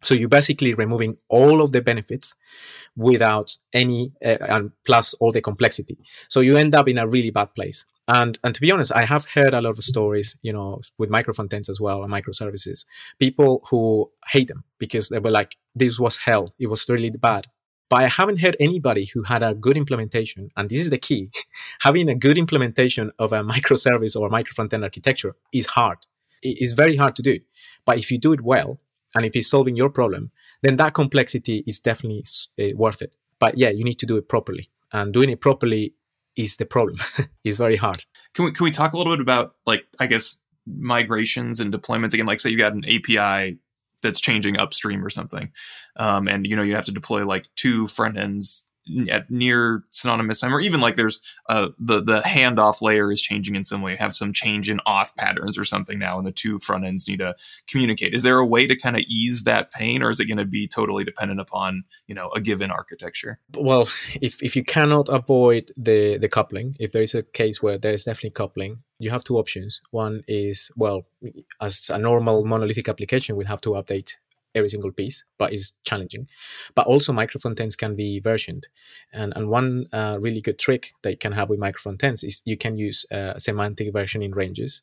[0.02, 2.34] So you're basically removing all of the benefits
[2.96, 5.98] without any, uh, and plus all the complexity.
[6.28, 7.84] So you end up in a really bad place.
[8.12, 11.10] And and to be honest, I have heard a lot of stories, you know, with
[11.10, 12.84] micro frontends as well and microservices.
[13.20, 16.48] People who hate them because they were like, "This was hell.
[16.58, 17.46] It was really bad."
[17.88, 20.50] But I haven't heard anybody who had a good implementation.
[20.56, 21.30] And this is the key:
[21.82, 25.98] having a good implementation of a microservice or a micro frontend architecture is hard.
[26.42, 27.38] It is very hard to do.
[27.84, 28.80] But if you do it well,
[29.14, 32.24] and if it's solving your problem, then that complexity is definitely
[32.60, 33.14] uh, worth it.
[33.38, 34.68] But yeah, you need to do it properly.
[34.92, 35.94] And doing it properly
[36.36, 36.98] is the problem.
[37.44, 38.04] it's very hard.
[38.34, 42.14] Can we can we talk a little bit about like I guess migrations and deployments
[42.14, 42.26] again?
[42.26, 43.58] Like say you got an API
[44.02, 45.50] that's changing upstream or something,
[45.96, 48.64] um, and you know you have to deploy like two front ends
[49.10, 53.54] at near synonymous time, or even like there's uh, the the handoff layer is changing
[53.54, 56.58] in some way, have some change in auth patterns or something now, and the two
[56.58, 57.34] front ends need to
[57.68, 58.14] communicate.
[58.14, 60.44] Is there a way to kind of ease that pain, or is it going to
[60.44, 63.38] be totally dependent upon you know a given architecture?
[63.56, 63.88] Well,
[64.20, 67.92] if if you cannot avoid the the coupling, if there is a case where there
[67.92, 69.80] is definitely coupling, you have two options.
[69.90, 71.04] One is well,
[71.60, 74.16] as a normal monolithic application, we'll have to update
[74.54, 76.26] every single piece, but it's challenging.
[76.74, 78.68] But also micro frontends can be versioned.
[79.12, 82.42] And, and one uh, really good trick that you can have with micro frontends is
[82.44, 84.82] you can use uh, semantic versioning ranges.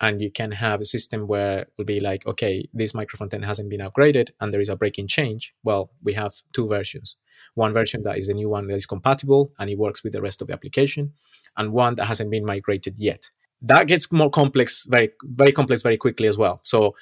[0.00, 3.44] And you can have a system where it will be like, okay, this micro frontend
[3.44, 5.54] hasn't been upgraded and there is a breaking change.
[5.64, 7.16] Well, we have two versions.
[7.54, 10.22] One version that is the new one that is compatible and it works with the
[10.22, 11.14] rest of the application,
[11.56, 13.30] and one that hasn't been migrated yet
[13.62, 16.60] that gets more complex very very complex very quickly as well.
[16.62, 16.94] So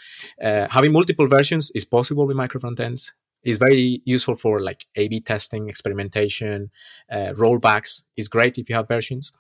[0.43, 3.13] uh, having multiple versions is possible with micro frontends
[3.45, 6.71] is very useful for like a b testing experimentation
[7.11, 8.03] uh, rollbacks.
[8.17, 9.33] Is great if you have versions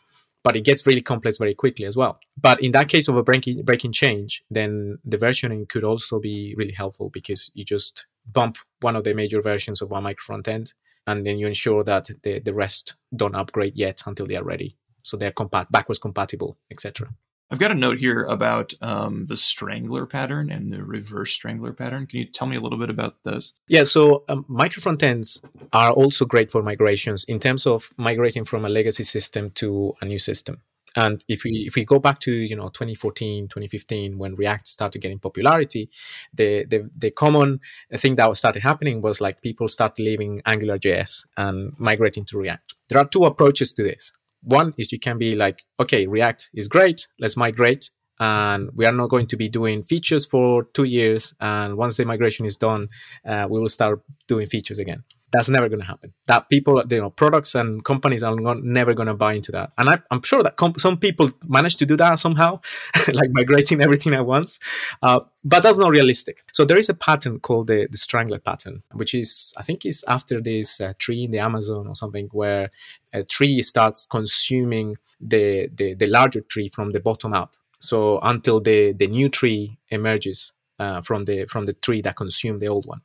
[0.43, 2.21] but it gets really complex very quickly as well.
[2.41, 6.55] But in that case of a breaking breaking change then the versioning could also be
[6.57, 10.75] really helpful because you just bump one of the major versions of one micro frontend
[11.07, 14.77] and then you ensure that the, the rest don't upgrade yet until they are ready
[15.07, 17.09] so they're compat- backwards compatible, etc.
[17.49, 22.07] I've got a note here about um, the strangler pattern and the reverse strangler pattern.
[22.07, 23.55] Can you tell me a little bit about those?
[23.69, 25.40] Yeah, so um, micro frontends
[25.73, 30.05] are also great for migrations in terms of migrating from a legacy system to a
[30.05, 30.62] new system.
[30.97, 35.01] And if we if we go back to you know 2014, 2015, when React started
[35.01, 35.90] getting popularity,
[36.33, 37.61] the the, the common
[37.92, 42.75] thing that started happening was like people started leaving AngularJS and migrating to React.
[42.88, 46.68] There are two approaches to this one is you can be like, okay, React is
[46.68, 47.09] great.
[47.18, 47.90] Let's migrate.
[48.18, 51.35] And we are not going to be doing features for two years.
[51.40, 52.88] And once the migration is done,
[53.27, 55.05] uh, we will start doing features again.
[55.37, 56.14] That's never going to happen.
[56.29, 59.70] That people, you know, products and companies are not, never going to buy into that.
[59.77, 62.61] And I, am sure that comp- some people manage to do that somehow,
[63.12, 64.59] like migrating everything at once.
[65.03, 66.42] Uh, but that's not realistic.
[66.53, 70.03] So there is a pattern called the, the strangler pattern, which is, I think, is
[70.09, 72.70] after this uh, tree in the Amazon or something, where
[73.12, 77.57] a tree starts consuming the, the, the larger tree from the bottom up.
[77.79, 82.61] So until the, the new tree emerges uh, from the from the tree that consumed
[82.61, 83.01] the old one.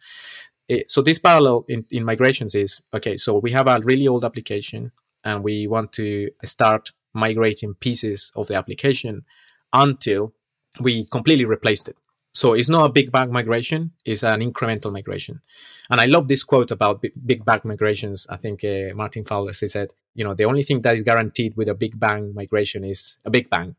[0.72, 3.18] It, so this parallel in, in migrations is okay.
[3.18, 4.94] So we have a really old application,
[5.26, 9.26] and we want to start migrating pieces of the application
[9.74, 10.32] until
[10.80, 11.98] we completely replaced it.
[12.32, 15.42] So it's not a big bang migration; it's an incremental migration.
[15.90, 18.26] And I love this quote about big bang migrations.
[18.30, 21.68] I think uh, Martin Fowler said, "You know, the only thing that is guaranteed with
[21.68, 23.76] a big bang migration is a big bang."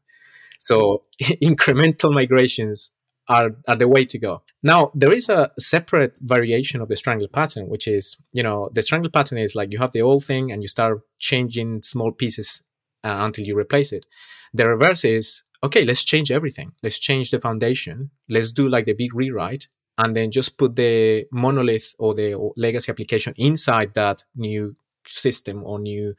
[0.58, 1.04] So
[1.50, 2.90] incremental migrations
[3.28, 4.42] are, are the way to go.
[4.62, 8.82] Now, there is a separate variation of the strangle pattern, which is, you know, the
[8.82, 12.62] strangle pattern is like you have the old thing and you start changing small pieces
[13.04, 14.06] uh, until you replace it.
[14.54, 16.72] The reverse is, okay, let's change everything.
[16.82, 18.10] Let's change the foundation.
[18.28, 19.68] Let's do like the big rewrite
[19.98, 24.76] and then just put the monolith or the legacy application inside that new
[25.06, 26.14] system or new,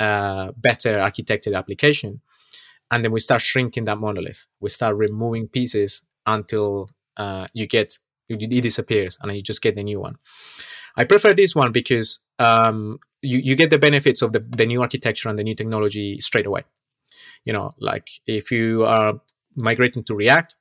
[0.00, 2.20] uh, better architected application.
[2.90, 4.46] And then we start shrinking that monolith.
[4.60, 7.98] We start removing pieces until uh, you get
[8.28, 10.16] it disappears and you just get the new one.
[10.96, 14.82] I prefer this one because um, you, you get the benefits of the, the new
[14.82, 16.64] architecture and the new technology straight away.
[17.44, 19.20] You know, like if you are
[19.56, 20.56] migrating to React,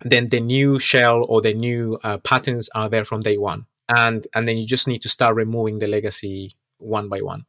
[0.00, 4.26] then the new shell or the new uh, patterns are there from day one, and
[4.34, 7.44] and then you just need to start removing the legacy one by one.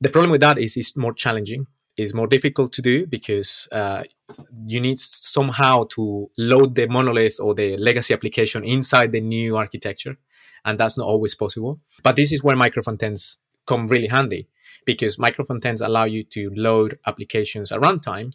[0.00, 1.66] The problem with that is it's more challenging.
[1.96, 4.02] It's more difficult to do because uh,
[4.66, 10.16] you need somehow to load the monolith or the legacy application inside the new architecture,
[10.64, 11.80] and that's not always possible.
[12.02, 13.36] But this is where micro frontends
[13.66, 14.48] come really handy
[14.84, 18.34] because micro frontends allow you to load applications at runtime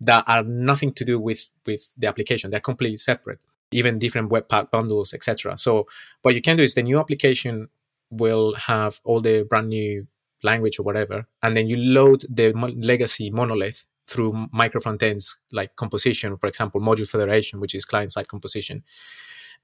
[0.00, 2.50] that are nothing to do with with the application.
[2.50, 3.40] They're completely separate,
[3.70, 5.58] even different webpack bundles, etc.
[5.58, 5.86] So
[6.22, 7.68] what you can do is the new application
[8.10, 10.06] will have all the brand new
[10.44, 15.74] language or whatever, and then you load the mo- legacy monolith through micro frontends like
[15.76, 18.84] composition, for example, module federation, which is client side composition.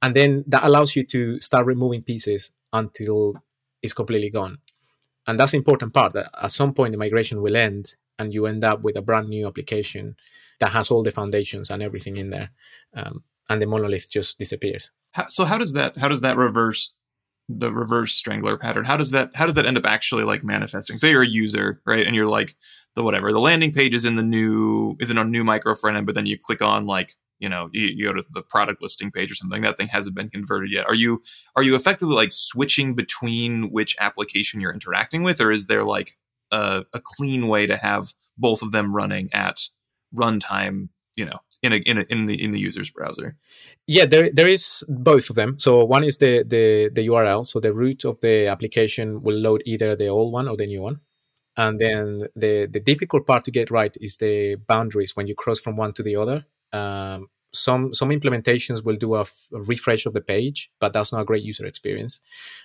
[0.03, 3.35] And then that allows you to start removing pieces until
[3.83, 4.59] it's completely gone.
[5.27, 8.47] And that's the important part that at some point the migration will end and you
[8.47, 10.17] end up with a brand new application
[10.59, 12.51] that has all the foundations and everything in there.
[12.95, 14.91] Um, and the monolith just disappears.
[15.13, 16.93] How, so how does that how does that reverse
[17.59, 20.99] the reverse strangler pattern how does that how does that end up actually like manifesting?
[20.99, 22.55] Say you're a user right and you're like
[22.95, 25.97] the whatever the landing page is in the new is in a new micro front
[25.97, 28.83] end but then you click on like you know you, you, go to the product
[28.83, 30.87] listing page or something that thing hasn't been converted yet.
[30.87, 31.21] Are you
[31.57, 36.13] are you effectively like switching between which application you're interacting with or is there like
[36.53, 39.61] a, a clean way to have both of them running at
[40.17, 43.37] runtime you know in a, in a, in the in the user's browser?
[43.87, 45.59] Yeah there there is both of them.
[45.59, 49.63] So one is the the the url so the root of the application will load
[49.67, 51.01] either the old one or the new one.
[51.57, 55.61] And then the the difficult part to get right is the boundaries when you cross
[55.61, 56.47] from one to the other.
[56.73, 61.13] Um, some some implementations will do a, f- a refresh of the page but that's
[61.13, 62.21] not a great user experience.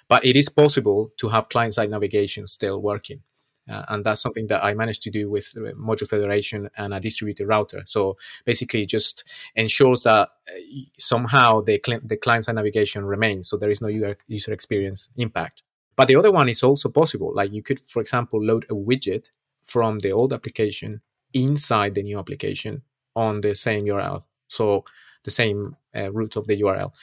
[0.08, 3.24] But it is possible to have client side navigation still working
[3.70, 7.00] uh, and that's something that I managed to do with uh, module federation and a
[7.00, 7.84] distributed router.
[7.86, 9.24] So basically, just
[9.56, 10.60] ensures that uh,
[10.98, 15.64] somehow the cl- the client side navigation remains, so there is no user experience impact.
[15.96, 17.34] But the other one is also possible.
[17.34, 19.32] Like you could, for example, load a widget
[19.64, 21.02] from the old application
[21.34, 22.84] inside the new application
[23.16, 24.24] on the same URL.
[24.48, 24.84] So
[25.24, 26.94] the same uh, root of the URL.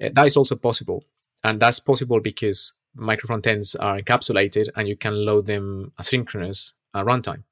[0.00, 1.04] Uh, that is also possible.
[1.44, 7.04] And that's possible because micro frontends are encapsulated and you can load them asynchronous at
[7.04, 7.44] runtime.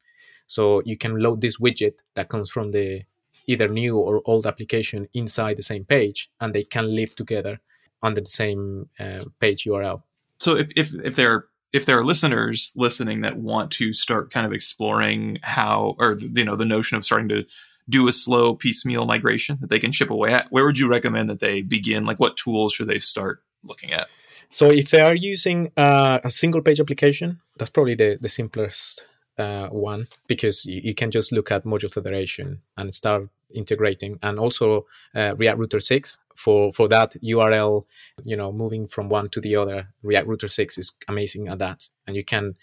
[0.47, 3.03] So you can load this widget that comes from the
[3.47, 7.61] either new or old application inside the same page, and they can live together
[8.03, 10.03] under the same uh, page URL.
[10.39, 14.47] So if if if there if there are listeners listening that want to start kind
[14.47, 17.45] of exploring how or you know the notion of starting to
[17.89, 21.29] do a slow piecemeal migration that they can chip away at, where would you recommend
[21.29, 22.05] that they begin?
[22.05, 24.09] Like what tools should they start looking at?
[24.51, 29.05] So if they are using uh, a single page application, that's probably the, the simplest
[29.39, 34.19] uh, one because you, you, can just look at module federation and start integrating.
[34.23, 37.85] And also uh, react router 6 for for that url
[38.25, 41.89] you know moving from one to the other react router 6 is amazing at that.
[42.07, 42.57] And you can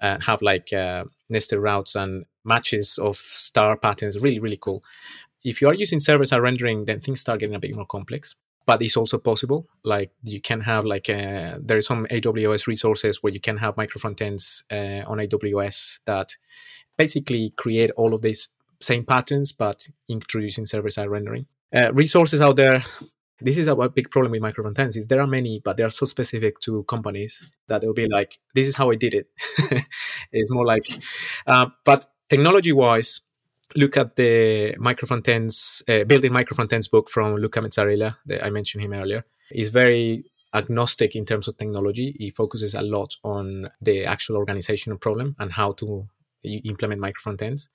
[0.00, 4.82] uh, have like uh, nested routes and matches of star patterns really really cool.
[5.44, 8.34] If you are using server side rendering then things start getting a bit more complex
[8.66, 9.68] but it's also possible.
[9.84, 13.58] Like you can have like a, uh, there are some AWS resources where you can
[13.58, 16.36] have micro frontends uh, on AWS that
[16.96, 18.48] basically create all of these
[18.80, 21.46] same patterns, but introducing server side rendering.
[21.74, 22.82] Uh, resources out there.
[23.40, 25.90] This is a big problem with micro frontends is there are many, but they are
[25.90, 29.28] so specific to companies that they'll be like, this is how I did it.
[30.32, 30.84] it's more like,
[31.46, 33.20] uh, but technology wise,
[33.76, 38.16] look at the microfrontends, uh, building Micro microfrontends book from Luca Mezzalira.
[38.42, 39.24] I mentioned him earlier.
[39.50, 42.14] He's very agnostic in terms of technology.
[42.18, 46.08] He focuses a lot on the actual organizational problem and how to
[46.44, 47.68] implement micro microfrontends.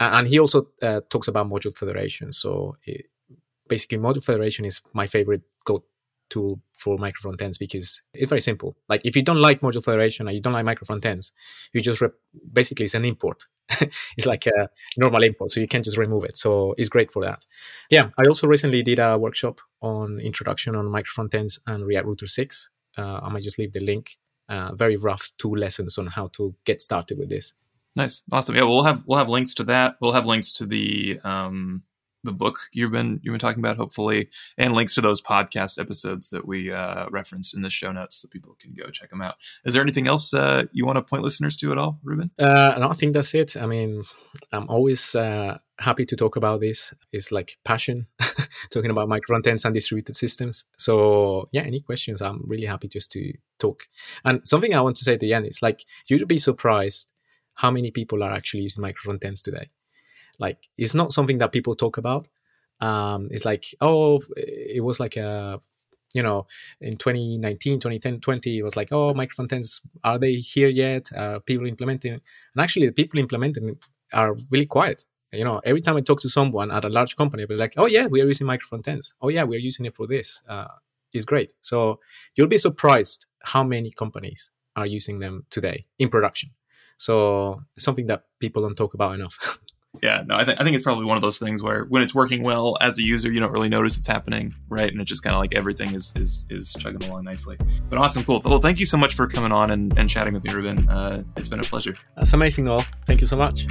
[0.00, 2.32] And he also uh, talks about module federation.
[2.32, 3.06] So it,
[3.68, 5.42] basically, module federation is my favorite
[6.28, 8.76] tool for micro frontends because it's very simple.
[8.88, 11.32] Like if you don't like module federation or you don't like micro frontends,
[11.72, 12.14] you just rep-
[12.52, 13.44] basically it's an import.
[14.16, 16.36] it's like a normal import, so you can just remove it.
[16.36, 17.44] So it's great for that.
[17.90, 22.26] Yeah, I also recently did a workshop on introduction on micro frontends and React Router
[22.26, 22.68] six.
[22.96, 24.18] Uh, I might just leave the link.
[24.48, 27.54] Uh, very rough two lessons on how to get started with this.
[27.96, 28.54] Nice, awesome.
[28.54, 29.96] Yeah, we'll have we'll have links to that.
[30.00, 31.82] We'll have links to the um,
[32.24, 36.30] the book you've been you've been talking about, hopefully, and links to those podcast episodes
[36.30, 39.36] that we uh, referenced in the show notes, so people can go check them out.
[39.64, 42.30] Is there anything else uh, you want to point listeners to at all, Ruben?
[42.38, 43.56] Uh, no, I think that's it.
[43.56, 44.04] I mean,
[44.52, 46.92] I'm always uh, happy to talk about this.
[47.12, 48.06] It's like passion,
[48.70, 50.64] talking about micro frontends and distributed systems.
[50.76, 52.20] So yeah, any questions?
[52.20, 53.84] I'm really happy just to talk.
[54.24, 57.08] And something I want to say at the end is like you'd be surprised
[57.54, 59.70] how many people are actually using micro frontends today
[60.38, 62.28] Like it's not something that people talk about.
[62.80, 65.60] Um, it's like, oh, it was like a,
[66.14, 66.46] you know,
[66.80, 71.10] in 2019, 2010, 20, it was like, oh, micro front ends, are they here yet?
[71.16, 72.12] Are people implementing?
[72.12, 72.22] And
[72.58, 73.78] actually, the people implementing
[74.12, 75.06] are really quiet.
[75.32, 77.86] You know, every time I talk to someone at a large company, they're like, oh,
[77.86, 79.14] yeah, we are using micro front ends.
[79.20, 80.42] Oh, yeah, we're using it for this.
[80.48, 80.68] Uh,
[81.12, 81.54] it's great.
[81.60, 82.00] So
[82.34, 86.50] you'll be surprised how many companies are using them today in production.
[86.98, 89.60] So something that people don't talk about enough.
[90.02, 92.14] yeah, no, I, th- I think it's probably one of those things where when it's
[92.14, 94.90] working well as a user, you don't really notice it's happening, right?
[94.90, 97.56] And it's just kind of like everything is, is is chugging along nicely.
[97.88, 98.40] But awesome, cool.
[98.44, 100.88] Well, thank you so much for coming on and, and chatting with me, Ruben.
[100.88, 101.96] Uh, it's been a pleasure.
[102.16, 102.84] That's amazing, Noel.
[103.06, 103.66] Thank you so much.